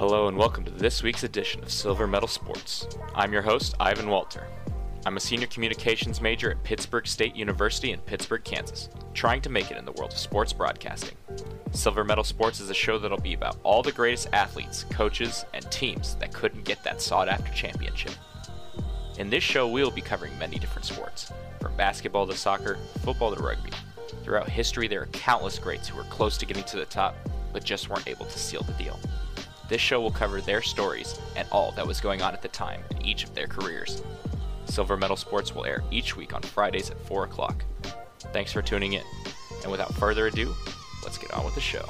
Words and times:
Hello 0.00 0.28
and 0.28 0.36
welcome 0.38 0.64
to 0.64 0.70
this 0.70 1.02
week's 1.02 1.24
edition 1.24 1.62
of 1.62 1.70
Silver 1.70 2.06
Medal 2.06 2.26
Sports. 2.26 2.88
I'm 3.14 3.34
your 3.34 3.42
host, 3.42 3.74
Ivan 3.78 4.08
Walter. 4.08 4.46
I'm 5.04 5.18
a 5.18 5.20
senior 5.20 5.46
communications 5.48 6.22
major 6.22 6.50
at 6.52 6.64
Pittsburg 6.64 7.06
State 7.06 7.36
University 7.36 7.92
in 7.92 8.00
Pittsburg, 8.00 8.42
Kansas, 8.42 8.88
trying 9.12 9.42
to 9.42 9.50
make 9.50 9.70
it 9.70 9.76
in 9.76 9.84
the 9.84 9.92
world 9.92 10.12
of 10.12 10.18
sports 10.18 10.54
broadcasting. 10.54 11.18
Silver 11.72 12.02
Medal 12.02 12.24
Sports 12.24 12.60
is 12.60 12.70
a 12.70 12.74
show 12.74 12.98
that'll 12.98 13.20
be 13.20 13.34
about 13.34 13.58
all 13.62 13.82
the 13.82 13.92
greatest 13.92 14.30
athletes, 14.32 14.84
coaches, 14.84 15.44
and 15.52 15.70
teams 15.70 16.14
that 16.14 16.32
couldn't 16.32 16.64
get 16.64 16.82
that 16.82 17.02
sought 17.02 17.28
after 17.28 17.52
championship. 17.52 18.14
In 19.18 19.28
this 19.28 19.44
show, 19.44 19.68
we'll 19.68 19.90
be 19.90 20.00
covering 20.00 20.38
many 20.38 20.58
different 20.58 20.86
sports, 20.86 21.30
from 21.60 21.76
basketball 21.76 22.26
to 22.26 22.34
soccer, 22.34 22.78
football 23.00 23.36
to 23.36 23.42
rugby. 23.42 23.72
Throughout 24.24 24.48
history, 24.48 24.88
there 24.88 25.02
are 25.02 25.08
countless 25.08 25.58
greats 25.58 25.88
who 25.88 25.98
were 25.98 26.04
close 26.04 26.38
to 26.38 26.46
getting 26.46 26.64
to 26.64 26.78
the 26.78 26.86
top, 26.86 27.14
but 27.52 27.64
just 27.64 27.90
weren't 27.90 28.08
able 28.08 28.24
to 28.24 28.38
seal 28.38 28.62
the 28.62 28.72
deal. 28.82 28.98
This 29.70 29.80
show 29.80 30.00
will 30.00 30.10
cover 30.10 30.40
their 30.40 30.62
stories 30.62 31.16
and 31.36 31.46
all 31.52 31.70
that 31.76 31.86
was 31.86 32.00
going 32.00 32.22
on 32.22 32.34
at 32.34 32.42
the 32.42 32.48
time 32.48 32.82
in 32.90 33.06
each 33.06 33.22
of 33.22 33.36
their 33.36 33.46
careers. 33.46 34.02
Silver 34.64 34.96
Medal 34.96 35.16
Sports 35.16 35.54
will 35.54 35.64
air 35.64 35.84
each 35.92 36.16
week 36.16 36.34
on 36.34 36.42
Fridays 36.42 36.90
at 36.90 37.00
4 37.06 37.22
o'clock. 37.24 37.64
Thanks 38.32 38.52
for 38.52 38.62
tuning 38.62 38.94
in. 38.94 39.04
And 39.62 39.70
without 39.70 39.94
further 39.94 40.26
ado, 40.26 40.52
let's 41.04 41.18
get 41.18 41.32
on 41.32 41.44
with 41.44 41.54
the 41.54 41.60
show. 41.60 41.88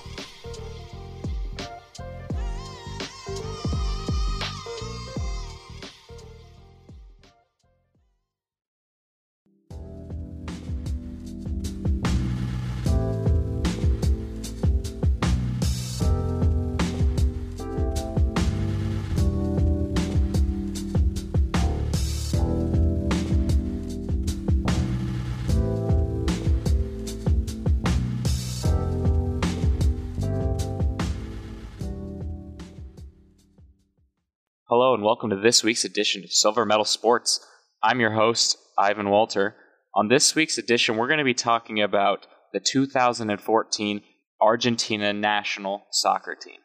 And 34.94 35.04
welcome 35.04 35.30
to 35.30 35.36
this 35.36 35.62
week's 35.62 35.84
edition 35.84 36.24
of 36.24 36.32
Silver 36.32 36.66
Medal 36.66 36.84
Sports. 36.84 37.46
I'm 37.80 38.00
your 38.00 38.10
host, 38.10 38.58
Ivan 38.76 39.08
Walter. 39.08 39.54
On 39.94 40.08
this 40.08 40.34
week's 40.34 40.58
edition, 40.58 40.96
we're 40.96 41.06
going 41.06 41.18
to 41.18 41.24
be 41.24 41.32
talking 41.32 41.80
about 41.80 42.26
the 42.52 42.58
2014 42.58 44.02
Argentina 44.40 45.12
national 45.12 45.86
soccer 45.92 46.34
team. 46.34 46.58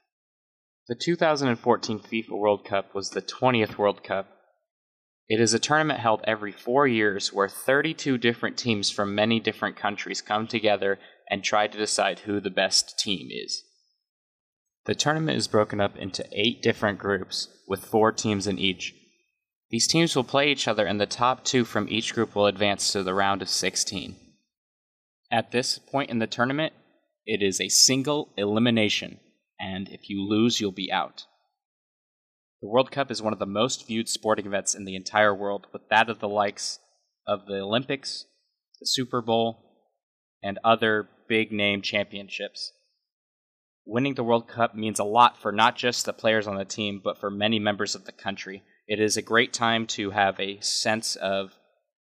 The 0.87 0.95
2014 0.95 1.99
FIFA 1.99 2.31
World 2.31 2.65
Cup 2.65 2.95
was 2.95 3.11
the 3.11 3.21
20th 3.21 3.77
World 3.77 4.03
Cup. 4.03 4.27
It 5.29 5.39
is 5.39 5.53
a 5.53 5.59
tournament 5.59 5.99
held 5.99 6.21
every 6.23 6.51
four 6.51 6.87
years 6.87 7.31
where 7.31 7.47
32 7.47 8.17
different 8.17 8.57
teams 8.57 8.89
from 8.89 9.13
many 9.13 9.39
different 9.39 9.75
countries 9.75 10.23
come 10.23 10.47
together 10.47 10.97
and 11.29 11.43
try 11.43 11.67
to 11.67 11.77
decide 11.77 12.21
who 12.21 12.39
the 12.39 12.49
best 12.49 12.97
team 12.97 13.27
is. 13.29 13.63
The 14.85 14.95
tournament 14.95 15.37
is 15.37 15.47
broken 15.47 15.81
up 15.81 15.97
into 15.97 16.27
eight 16.31 16.61
different 16.61 16.99
groups, 16.99 17.47
with 17.67 17.85
four 17.85 18.11
teams 18.11 18.45
in 18.45 18.59
each. 18.59 18.93
These 19.71 19.87
teams 19.87 20.15
will 20.15 20.23
play 20.23 20.51
each 20.51 20.67
other, 20.67 20.85
and 20.85 21.01
the 21.01 21.07
top 21.07 21.43
two 21.43 21.65
from 21.65 21.89
each 21.89 22.13
group 22.13 22.35
will 22.35 22.45
advance 22.45 22.91
to 22.91 23.01
the 23.01 23.15
round 23.15 23.41
of 23.41 23.49
16. 23.49 24.15
At 25.31 25.51
this 25.51 25.79
point 25.79 26.11
in 26.11 26.19
the 26.19 26.27
tournament, 26.27 26.73
it 27.25 27.41
is 27.41 27.59
a 27.59 27.69
single 27.69 28.31
elimination, 28.37 29.19
and 29.59 29.89
if 29.89 30.07
you 30.07 30.21
lose, 30.23 30.61
you'll 30.61 30.71
be 30.71 30.91
out. 30.91 31.25
The 32.61 32.67
World 32.67 32.91
Cup 32.91 33.09
is 33.09 33.23
one 33.23 33.33
of 33.33 33.39
the 33.39 33.47
most 33.47 33.87
viewed 33.87 34.07
sporting 34.07 34.45
events 34.45 34.75
in 34.75 34.85
the 34.85 34.95
entire 34.95 35.33
world, 35.33 35.65
with 35.73 35.89
that 35.89 36.09
of 36.11 36.19
the 36.19 36.29
likes 36.29 36.77
of 37.27 37.47
the 37.47 37.59
Olympics, 37.59 38.25
the 38.79 38.85
Super 38.85 39.23
Bowl, 39.23 39.63
and 40.43 40.59
other 40.63 41.09
big 41.27 41.51
name 41.51 41.81
championships 41.81 42.71
winning 43.85 44.15
the 44.15 44.23
World 44.23 44.47
Cup 44.47 44.75
means 44.75 44.99
a 44.99 45.03
lot 45.03 45.37
for 45.41 45.51
not 45.51 45.75
just 45.75 46.05
the 46.05 46.13
players 46.13 46.47
on 46.47 46.57
the 46.57 46.65
team, 46.65 47.01
but 47.03 47.19
for 47.19 47.29
many 47.29 47.59
members 47.59 47.95
of 47.95 48.05
the 48.05 48.11
country. 48.11 48.63
It 48.87 48.99
is 48.99 49.17
a 49.17 49.21
great 49.21 49.53
time 49.53 49.87
to 49.87 50.11
have 50.11 50.39
a 50.39 50.59
sense 50.61 51.15
of 51.15 51.53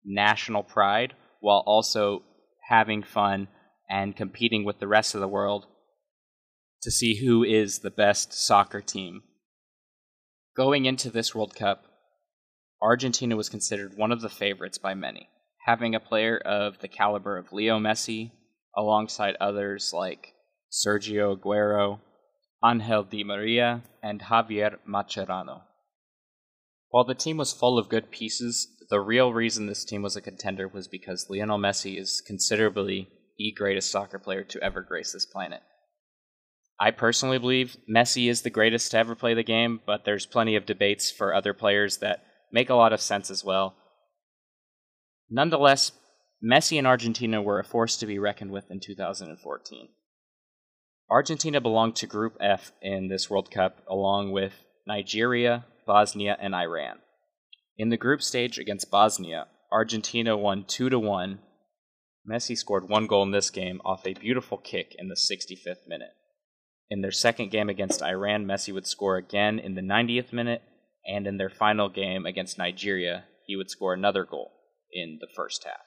national 0.03 0.64
pride 0.64 1.14
while 1.40 1.64
also 1.66 2.24
having 2.69 3.03
fun 3.03 3.47
and 3.90 4.16
competing 4.16 4.64
with 4.64 4.80
the 4.80 4.88
rest 4.88 5.16
of 5.16 5.22
the 5.22 5.28
world 5.28 5.68
to 6.81 6.91
see 6.91 7.16
who 7.16 7.44
is 7.44 7.80
the 7.80 7.91
best 7.91 8.34
soccer 8.34 8.81
team. 8.81 9.24
Going 10.56 10.85
into 10.85 11.09
this 11.09 11.35
World 11.35 11.56
Cup, 11.56 11.84
Argentina 12.81 13.35
was 13.35 13.50
considered 13.50 13.97
one 13.97 14.12
of 14.12 14.22
the 14.22 14.30
favorites 14.30 14.78
by 14.78 14.94
many, 14.94 15.30
having 15.66 15.96
a 15.96 16.00
player 16.00 16.38
of 16.38 16.80
the 16.80 16.88
caliber 16.88 17.38
of 17.38 17.52
Leo 17.52 17.80
Messi 17.80 18.31
alongside 18.75 19.35
others 19.40 19.91
like 19.94 20.34
Sergio 20.75 21.38
Aguero, 21.38 22.02
Angel 22.63 23.03
Di 23.03 23.24
Maria, 23.24 23.81
and 24.03 24.24
Javier 24.24 24.78
Mascherano. 24.86 25.62
While 26.90 27.06
the 27.06 27.16
team 27.16 27.38
was 27.38 27.53
full 27.53 27.78
of 27.78 27.88
good 27.88 28.12
pieces, 28.12 28.68
the 28.90 29.00
real 29.00 29.34
reason 29.34 29.68
this 29.68 29.85
team 29.85 30.02
was 30.02 30.18
a 30.18 30.22
contender 30.22 30.68
was 30.68 30.90
because 30.90 31.30
Lionel 31.30 31.58
Messi 31.58 31.97
is 31.97 32.22
considerably 32.25 33.08
the 33.38 33.53
greatest 33.53 33.90
soccer 33.90 34.19
player 34.19 34.44
to 34.44 34.62
ever 34.62 34.81
grace 34.81 35.14
this 35.14 35.25
planet. 35.25 35.62
I 36.78 36.91
personally 36.91 37.38
believe 37.38 37.78
Messi 37.90 38.30
is 38.30 38.41
the 38.41 38.50
greatest 38.50 38.91
to 38.91 38.97
ever 38.97 39.16
play 39.16 39.34
the 39.34 39.44
game, 39.44 39.80
but 39.85 40.03
there's 40.03 40.25
plenty 40.25 40.58
of 40.58 40.66
debates 40.66 41.09
for 41.09 41.34
other 41.34 41.53
players 41.53 41.97
that 41.97 42.25
make 42.52 42.69
a 42.69 42.75
lot 42.75 42.91
of 42.91 43.00
sense 43.00 43.31
as 43.31 43.46
well. 43.46 43.75
Nonetheless, 45.30 45.94
Messi 46.44 46.78
and 46.78 46.85
Argentina 46.85 47.41
were 47.41 47.59
a 47.59 47.64
force 47.64 47.96
to 47.97 48.06
be 48.06 48.19
reckoned 48.19 48.52
with 48.52 48.69
in 48.69 48.81
2014. 48.81 49.88
Argentina 51.10 51.62
belonged 51.62 51.96
to 51.98 52.08
Group 52.08 52.36
F 52.42 52.72
in 52.82 53.10
this 53.10 53.30
World 53.30 53.52
Cup, 53.52 53.84
along 53.88 54.32
with 54.32 54.54
Nigeria, 54.88 55.66
Bosnia, 55.86 56.36
and 56.40 56.56
Iran. 56.56 56.98
In 57.78 57.90
the 57.90 57.98
group 57.98 58.24
stage 58.24 58.58
against 58.58 58.90
Bosnia, 58.90 59.48
Argentina 59.72 60.36
won 60.36 60.66
2 60.66 60.90
to 60.90 60.98
1. 60.98 61.40
Messi 62.28 62.58
scored 62.58 62.90
one 62.90 63.06
goal 63.06 63.22
in 63.22 63.32
this 63.32 63.52
game 63.52 63.82
off 63.86 64.08
a 64.08 64.16
beautiful 64.16 64.58
kick 64.58 64.96
in 64.98 65.10
the 65.10 65.16
65th 65.16 65.88
minute. 65.88 66.14
In 66.90 67.02
their 67.02 67.12
second 67.12 67.52
game 67.52 67.70
against 67.70 68.02
Iran, 68.02 68.46
Messi 68.46 68.74
would 68.74 68.88
score 68.88 69.18
again 69.18 69.60
in 69.60 69.76
the 69.76 69.82
90th 69.82 70.34
minute, 70.34 70.64
and 71.06 71.28
in 71.28 71.38
their 71.38 71.52
final 71.52 71.88
game 71.88 72.26
against 72.26 72.58
Nigeria, 72.58 73.26
he 73.46 73.56
would 73.56 73.70
score 73.70 73.94
another 73.94 74.24
goal 74.26 74.54
in 74.92 75.20
the 75.22 75.28
first 75.36 75.66
half 75.66 75.86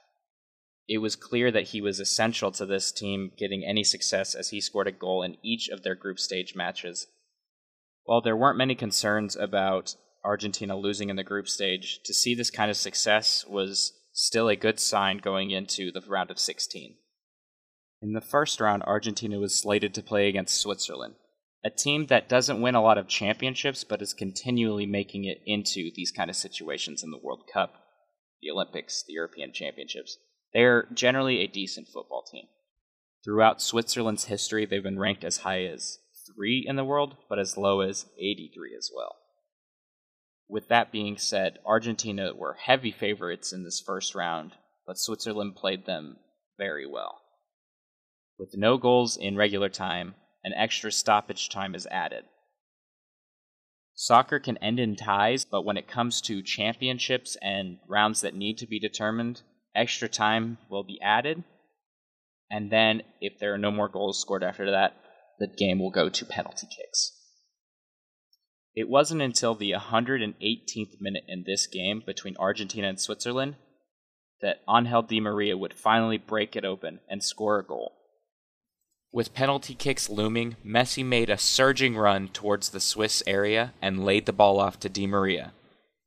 it 0.88 0.98
was 0.98 1.16
clear 1.16 1.50
that 1.50 1.68
he 1.68 1.82
was 1.82 2.00
essential 2.00 2.50
to 2.52 2.64
this 2.64 2.90
team 2.90 3.30
getting 3.36 3.62
any 3.62 3.84
success 3.84 4.34
as 4.34 4.48
he 4.48 4.60
scored 4.60 4.88
a 4.88 4.92
goal 4.92 5.22
in 5.22 5.36
each 5.42 5.68
of 5.68 5.82
their 5.82 5.94
group 5.94 6.18
stage 6.18 6.54
matches. 6.56 7.06
While 8.04 8.22
there 8.22 8.36
weren't 8.36 8.56
many 8.56 8.74
concerns 8.74 9.36
about 9.36 9.94
Argentina 10.24 10.76
losing 10.76 11.10
in 11.10 11.16
the 11.16 11.22
group 11.22 11.46
stage, 11.46 12.00
to 12.04 12.14
see 12.14 12.34
this 12.34 12.50
kind 12.50 12.70
of 12.70 12.76
success 12.76 13.44
was 13.46 13.92
still 14.12 14.48
a 14.48 14.56
good 14.56 14.80
sign 14.80 15.18
going 15.18 15.50
into 15.50 15.92
the 15.92 16.00
round 16.08 16.30
of 16.30 16.38
16. 16.38 16.96
In 18.00 18.12
the 18.14 18.22
first 18.22 18.58
round, 18.58 18.82
Argentina 18.84 19.38
was 19.38 19.60
slated 19.60 19.92
to 19.94 20.02
play 20.02 20.26
against 20.26 20.58
Switzerland, 20.58 21.16
a 21.62 21.70
team 21.70 22.06
that 22.06 22.30
doesn't 22.30 22.62
win 22.62 22.74
a 22.74 22.82
lot 22.82 22.96
of 22.96 23.08
championships 23.08 23.84
but 23.84 24.00
is 24.00 24.14
continually 24.14 24.86
making 24.86 25.24
it 25.24 25.42
into 25.44 25.90
these 25.94 26.12
kind 26.12 26.30
of 26.30 26.36
situations 26.36 27.02
in 27.02 27.10
the 27.10 27.20
World 27.22 27.44
Cup, 27.52 27.74
the 28.40 28.50
Olympics, 28.50 29.04
the 29.06 29.12
European 29.12 29.52
Championships. 29.52 30.16
They're 30.52 30.86
generally 30.92 31.40
a 31.40 31.46
decent 31.46 31.88
football 31.88 32.22
team. 32.22 32.46
Throughout 33.24 33.60
Switzerland's 33.60 34.24
history, 34.24 34.64
they've 34.64 34.82
been 34.82 34.98
ranked 34.98 35.24
as 35.24 35.38
high 35.38 35.64
as 35.64 35.98
3 36.34 36.64
in 36.66 36.76
the 36.76 36.84
world, 36.84 37.16
but 37.28 37.38
as 37.38 37.56
low 37.56 37.80
as 37.80 38.06
83 38.18 38.74
as 38.76 38.90
well. 38.94 39.16
With 40.48 40.68
that 40.68 40.90
being 40.90 41.18
said, 41.18 41.58
Argentina 41.66 42.32
were 42.34 42.54
heavy 42.54 42.90
favorites 42.90 43.52
in 43.52 43.64
this 43.64 43.80
first 43.80 44.14
round, 44.14 44.52
but 44.86 44.98
Switzerland 44.98 45.56
played 45.56 45.84
them 45.84 46.16
very 46.56 46.86
well. 46.86 47.20
With 48.38 48.56
no 48.56 48.78
goals 48.78 49.16
in 49.16 49.36
regular 49.36 49.68
time, 49.68 50.14
an 50.42 50.54
extra 50.54 50.90
stoppage 50.90 51.50
time 51.50 51.74
is 51.74 51.86
added. 51.90 52.24
Soccer 53.94 54.38
can 54.38 54.56
end 54.58 54.78
in 54.78 54.94
ties, 54.96 55.44
but 55.44 55.64
when 55.64 55.76
it 55.76 55.88
comes 55.88 56.20
to 56.22 56.40
championships 56.40 57.36
and 57.42 57.78
rounds 57.88 58.20
that 58.20 58.34
need 58.34 58.56
to 58.58 58.66
be 58.66 58.78
determined, 58.78 59.42
extra 59.74 60.08
time 60.08 60.58
will 60.68 60.84
be 60.84 61.00
added. 61.02 61.44
And 62.50 62.70
then, 62.70 63.02
if 63.20 63.38
there 63.38 63.52
are 63.54 63.58
no 63.58 63.70
more 63.70 63.88
goals 63.88 64.20
scored 64.20 64.42
after 64.42 64.70
that, 64.70 64.94
the 65.38 65.46
game 65.46 65.78
will 65.78 65.90
go 65.90 66.08
to 66.08 66.24
penalty 66.24 66.66
kicks. 66.66 67.12
It 68.74 68.88
wasn't 68.88 69.22
until 69.22 69.54
the 69.54 69.72
118th 69.72 71.00
minute 71.00 71.24
in 71.26 71.44
this 71.46 71.66
game 71.66 72.02
between 72.04 72.36
Argentina 72.38 72.88
and 72.88 73.00
Switzerland 73.00 73.56
that 74.40 74.62
Angel 74.68 75.02
Di 75.02 75.20
Maria 75.20 75.56
would 75.56 75.74
finally 75.74 76.16
break 76.16 76.54
it 76.54 76.64
open 76.64 77.00
and 77.08 77.22
score 77.22 77.58
a 77.58 77.64
goal. 77.64 77.92
With 79.10 79.34
penalty 79.34 79.74
kicks 79.74 80.08
looming, 80.08 80.56
Messi 80.64 81.04
made 81.04 81.30
a 81.30 81.38
surging 81.38 81.96
run 81.96 82.28
towards 82.28 82.68
the 82.68 82.80
Swiss 82.80 83.22
area 83.26 83.72
and 83.80 84.04
laid 84.04 84.26
the 84.26 84.32
ball 84.32 84.60
off 84.60 84.78
to 84.80 84.88
Di 84.88 85.06
Maria. 85.06 85.52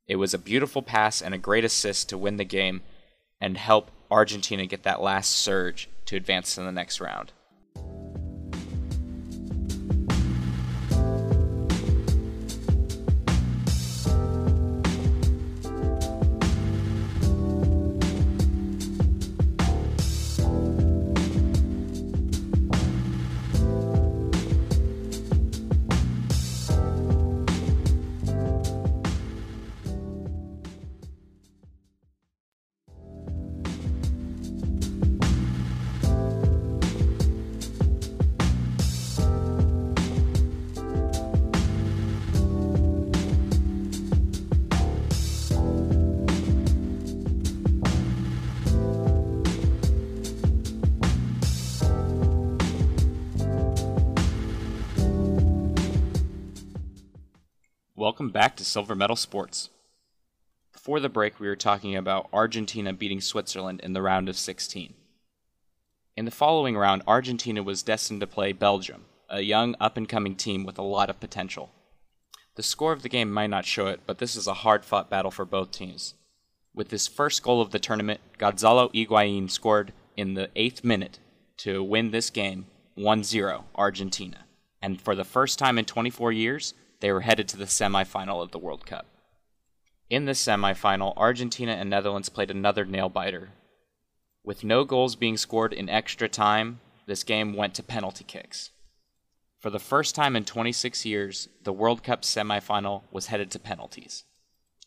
It 0.06 0.16
was 0.16 0.32
a 0.32 0.38
beautiful 0.38 0.82
pass 0.82 1.20
and 1.20 1.34
a 1.34 1.38
great 1.38 1.64
assist 1.64 2.08
to 2.08 2.18
win 2.18 2.36
the 2.36 2.44
game 2.44 2.82
and 3.42 3.58
help 3.58 3.90
Argentina 4.08 4.64
get 4.66 4.84
that 4.84 5.02
last 5.02 5.32
surge 5.32 5.90
to 6.06 6.16
advance 6.16 6.54
to 6.54 6.62
the 6.62 6.70
next 6.70 7.00
round. 7.00 7.32
Welcome 58.22 58.32
back 58.32 58.54
to 58.58 58.64
Silver 58.64 58.94
Medal 58.94 59.16
Sports. 59.16 59.68
Before 60.72 61.00
the 61.00 61.08
break, 61.08 61.40
we 61.40 61.48
were 61.48 61.56
talking 61.56 61.96
about 61.96 62.28
Argentina 62.32 62.92
beating 62.92 63.20
Switzerland 63.20 63.80
in 63.80 63.94
the 63.94 64.00
round 64.00 64.28
of 64.28 64.36
16. 64.36 64.94
In 66.16 66.24
the 66.24 66.30
following 66.30 66.76
round, 66.76 67.02
Argentina 67.08 67.64
was 67.64 67.82
destined 67.82 68.20
to 68.20 68.28
play 68.28 68.52
Belgium, 68.52 69.06
a 69.28 69.40
young 69.40 69.74
up 69.80 69.96
and 69.96 70.08
coming 70.08 70.36
team 70.36 70.64
with 70.64 70.78
a 70.78 70.82
lot 70.82 71.10
of 71.10 71.18
potential. 71.18 71.72
The 72.54 72.62
score 72.62 72.92
of 72.92 73.02
the 73.02 73.08
game 73.08 73.32
might 73.32 73.50
not 73.50 73.66
show 73.66 73.88
it, 73.88 74.02
but 74.06 74.18
this 74.18 74.36
is 74.36 74.46
a 74.46 74.54
hard 74.54 74.84
fought 74.84 75.10
battle 75.10 75.32
for 75.32 75.44
both 75.44 75.72
teams. 75.72 76.14
With 76.72 76.92
his 76.92 77.08
first 77.08 77.42
goal 77.42 77.60
of 77.60 77.72
the 77.72 77.80
tournament, 77.80 78.20
Gonzalo 78.38 78.88
Higuain 78.90 79.50
scored 79.50 79.92
in 80.16 80.34
the 80.34 80.48
eighth 80.54 80.84
minute 80.84 81.18
to 81.56 81.82
win 81.82 82.12
this 82.12 82.30
game 82.30 82.66
1 82.94 83.24
0 83.24 83.64
Argentina. 83.74 84.44
And 84.80 85.00
for 85.00 85.16
the 85.16 85.24
first 85.24 85.58
time 85.58 85.76
in 85.76 85.86
24 85.86 86.30
years, 86.30 86.74
they 87.02 87.12
were 87.12 87.22
headed 87.22 87.48
to 87.48 87.56
the 87.56 87.64
semifinal 87.64 88.40
of 88.40 88.52
the 88.52 88.60
World 88.60 88.86
Cup. 88.86 89.06
In 90.08 90.24
the 90.24 90.32
semifinal, 90.32 91.12
Argentina 91.16 91.72
and 91.72 91.90
Netherlands 91.90 92.28
played 92.28 92.50
another 92.50 92.84
nail 92.84 93.08
biter. 93.08 93.50
With 94.44 94.62
no 94.62 94.84
goals 94.84 95.16
being 95.16 95.36
scored 95.36 95.72
in 95.72 95.88
extra 95.88 96.28
time, 96.28 96.78
this 97.06 97.24
game 97.24 97.54
went 97.54 97.74
to 97.74 97.82
penalty 97.82 98.22
kicks. 98.22 98.70
For 99.58 99.68
the 99.68 99.80
first 99.80 100.14
time 100.14 100.36
in 100.36 100.44
26 100.44 101.04
years, 101.04 101.48
the 101.64 101.72
World 101.72 102.04
Cup 102.04 102.22
semifinal 102.22 103.02
was 103.10 103.26
headed 103.26 103.50
to 103.50 103.58
penalties. 103.58 104.22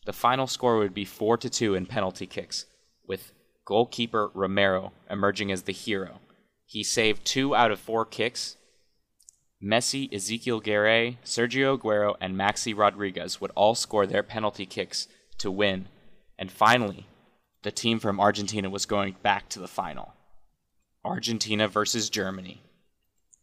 The 0.06 0.14
final 0.14 0.48
score 0.48 0.78
would 0.78 0.94
be 0.94 1.04
4 1.04 1.38
to 1.40 1.50
2 1.50 1.76
in 1.76 1.86
penalty 1.86 2.28
kicks, 2.28 2.66
with 3.06 3.34
goalkeeper 3.66 4.32
Romero 4.34 4.94
emerging 5.10 5.52
as 5.52 5.64
the 5.64 5.74
hero. 5.74 6.22
He 6.66 6.82
saved 6.82 7.26
2 7.26 7.54
out 7.54 7.72
of 7.72 7.80
4 7.80 8.06
kicks 8.06 8.56
Messi, 9.64 10.12
Ezequiel 10.12 10.62
Garay, 10.62 11.18
Sergio 11.24 11.78
Aguero, 11.78 12.16
and 12.20 12.36
Maxi 12.36 12.78
Rodriguez 12.78 13.40
would 13.40 13.52
all 13.56 13.74
score 13.74 14.06
their 14.06 14.24
penalty 14.24 14.66
kicks 14.66 15.08
to 15.38 15.50
win. 15.50 15.88
And 16.38 16.52
finally, 16.52 17.08
the 17.64 17.72
team 17.72 18.00
from 18.00 18.20
Argentina 18.20 18.70
was 18.70 18.86
going 18.86 19.16
back 19.24 19.50
to 19.50 19.60
the 19.60 19.68
final. 19.68 20.14
Argentina 21.04 21.68
versus 21.68 22.10
Germany, 22.10 22.62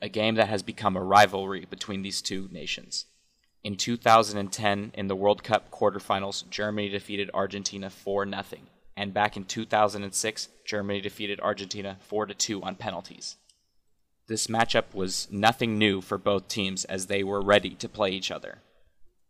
a 0.01 0.09
game 0.09 0.35
that 0.35 0.49
has 0.49 0.63
become 0.63 0.97
a 0.97 1.03
rivalry 1.03 1.65
between 1.65 2.03
these 2.03 2.21
two 2.21 2.49
nations. 2.53 3.07
In 3.65 3.77
2010, 3.77 4.91
in 4.95 5.07
the 5.07 5.17
World 5.17 5.45
Cup 5.45 5.71
quarterfinals, 5.71 6.49
Germany 6.51 6.89
defeated 6.89 7.31
Argentina 7.33 7.89
4 7.89 8.27
0. 8.27 8.43
And 8.97 9.15
back 9.15 9.37
in 9.37 9.45
2006, 9.45 10.49
Germany 10.67 11.01
defeated 11.01 11.41
Argentina 11.41 11.97
4 12.01 12.27
2 12.27 12.63
on 12.63 12.75
penalties. 12.75 13.37
This 14.29 14.47
matchup 14.47 14.95
was 14.95 15.29
nothing 15.31 15.79
new 15.79 16.01
for 16.01 16.17
both 16.19 16.49
teams 16.49 16.85
as 16.85 17.07
they 17.07 17.23
were 17.25 17.43
ready 17.43 17.71
to 17.71 17.89
play 17.89 18.11
each 18.11 18.31
other. 18.31 18.59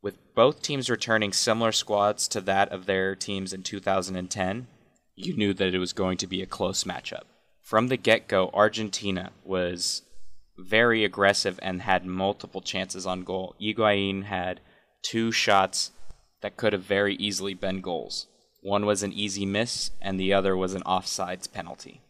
With 0.03 0.35
both 0.35 0.63
teams 0.63 0.91
returning 0.91 1.33
similar 1.33 1.73
squads 1.73 2.29
to 2.29 2.41
that 2.43 2.71
of 2.71 2.87
their 2.87 3.15
teams 3.15 3.53
in 3.53 3.63
2010, 3.63 4.67
you 5.15 5.37
knew 5.37 5.55
that 5.55 5.75
it 5.75 5.79
was 5.79 5.93
going 5.93 6.19
to 6.19 6.27
be 6.27 6.43
a 6.43 6.47
close 6.47 6.85
matchup. 6.85 7.23
From 7.61 7.89
the 7.89 7.97
get 7.97 8.29
go, 8.29 8.51
Argentina 8.53 9.31
was 9.45 10.03
very 10.59 11.05
aggressive 11.05 11.59
and 11.63 11.83
had 11.83 12.05
multiple 12.05 12.61
chances 12.61 13.07
on 13.07 13.25
goal. 13.25 13.55
Higuain 13.61 14.25
had 14.25 14.61
two 15.03 15.33
shots 15.33 15.93
that 16.43 16.57
could 16.57 16.73
have 16.73 16.83
very 16.83 17.15
easily 17.15 17.55
been 17.55 17.81
goals. 17.81 18.27
One 18.61 18.85
was 18.85 19.03
an 19.03 19.13
easy 19.13 19.47
miss, 19.47 19.91
and 20.01 20.19
the 20.19 20.33
other 20.33 20.57
was 20.57 20.75
an 20.75 20.83
offsides 20.83 21.51
penalty. 21.51 22.01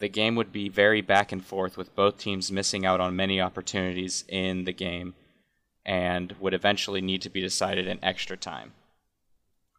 The 0.00 0.08
game 0.08 0.34
would 0.34 0.50
be 0.50 0.68
very 0.68 1.02
back 1.02 1.30
and 1.30 1.44
forth, 1.44 1.76
with 1.76 1.94
both 1.94 2.18
teams 2.18 2.50
missing 2.50 2.84
out 2.84 3.00
on 3.00 3.14
many 3.14 3.40
opportunities 3.40 4.24
in 4.28 4.64
the 4.64 4.72
game 4.72 5.14
and 5.84 6.34
would 6.40 6.54
eventually 6.54 7.00
need 7.00 7.22
to 7.22 7.30
be 7.30 7.40
decided 7.40 7.86
in 7.86 8.02
extra 8.02 8.36
time. 8.36 8.72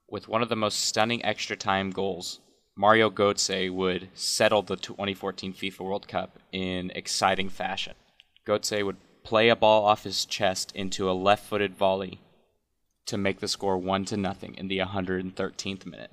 With 0.08 0.28
one 0.28 0.42
of 0.42 0.50
the 0.50 0.56
most 0.56 0.80
stunning 0.80 1.26
extra 1.26 1.56
time 1.56 1.90
goals, 1.90 2.40
Mario 2.76 3.10
Götze 3.10 3.72
would 3.72 4.10
settle 4.14 4.62
the 4.62 4.76
2014 4.76 5.54
FIFA 5.54 5.80
World 5.80 6.08
Cup 6.08 6.40
in 6.52 6.92
exciting 6.92 7.50
fashion. 7.50 7.94
Götze 8.46 8.86
would 8.86 8.98
play 9.24 9.50
a 9.50 9.56
ball 9.56 9.86
off 9.86 10.04
his 10.04 10.26
chest 10.26 10.72
into 10.76 11.10
a 11.10 11.14
left-footed 11.14 11.76
volley 11.76 12.20
to 13.06 13.18
make 13.18 13.40
the 13.40 13.48
score 13.48 13.78
1 13.78 14.06
to 14.06 14.18
nothing 14.18 14.56
in 14.56 14.68
the 14.68 14.80
113th 14.80 15.86
minute. 15.86 16.12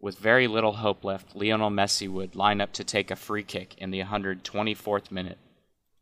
With 0.00 0.18
very 0.18 0.46
little 0.46 0.74
hope 0.74 1.04
left, 1.04 1.34
Lionel 1.34 1.70
Messi 1.70 2.08
would 2.08 2.36
line 2.36 2.60
up 2.60 2.72
to 2.74 2.84
take 2.84 3.10
a 3.10 3.16
free 3.16 3.42
kick 3.42 3.74
in 3.78 3.90
the 3.90 4.02
124th 4.02 5.10
minute, 5.10 5.38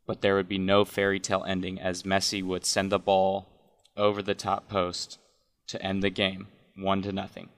but 0.05 0.21
there 0.21 0.35
would 0.35 0.49
be 0.49 0.57
no 0.57 0.83
fairy 0.85 1.19
tale 1.19 1.43
ending 1.47 1.79
as 1.79 2.03
Messi 2.03 2.43
would 2.43 2.65
send 2.65 2.91
the 2.91 2.99
ball 2.99 3.47
over 3.95 4.21
the 4.21 4.35
top 4.35 4.67
post 4.67 5.17
to 5.67 5.81
end 5.81 6.03
the 6.03 6.09
game, 6.09 6.47
1 6.75 7.01
to 7.03 7.11
nothing. 7.11 7.49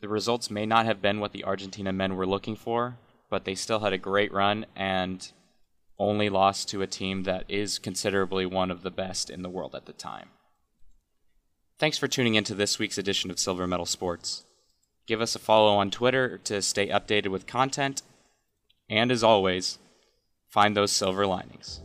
The 0.00 0.08
results 0.08 0.50
may 0.50 0.66
not 0.66 0.86
have 0.86 1.02
been 1.02 1.20
what 1.20 1.32
the 1.32 1.44
Argentina 1.44 1.92
men 1.92 2.16
were 2.16 2.26
looking 2.26 2.56
for, 2.56 2.98
but 3.30 3.44
they 3.44 3.54
still 3.54 3.80
had 3.80 3.92
a 3.92 3.98
great 3.98 4.32
run 4.32 4.66
and 4.74 5.30
only 5.98 6.28
lost 6.28 6.68
to 6.70 6.82
a 6.82 6.86
team 6.86 7.22
that 7.22 7.44
is 7.48 7.78
considerably 7.78 8.46
one 8.46 8.70
of 8.70 8.82
the 8.82 8.90
best 8.90 9.30
in 9.30 9.42
the 9.42 9.50
world 9.50 9.74
at 9.74 9.86
the 9.86 9.92
time. 9.92 10.30
Thanks 11.78 11.98
for 11.98 12.08
tuning 12.08 12.34
in 12.34 12.44
to 12.44 12.54
this 12.54 12.78
week's 12.78 12.98
edition 12.98 13.30
of 13.30 13.38
Silver 13.38 13.66
Medal 13.66 13.86
Sports. 13.86 14.44
Give 15.06 15.20
us 15.20 15.34
a 15.34 15.38
follow 15.38 15.74
on 15.74 15.90
Twitter 15.90 16.38
to 16.38 16.62
stay 16.62 16.88
updated 16.88 17.28
with 17.28 17.46
content. 17.46 18.02
And 18.88 19.10
as 19.10 19.24
always, 19.24 19.78
find 20.48 20.76
those 20.76 20.92
silver 20.92 21.26
linings. 21.26 21.80